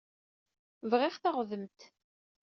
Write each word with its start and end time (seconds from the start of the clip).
Bɣiɣ 0.89 1.15
taɣdemt. 1.17 1.79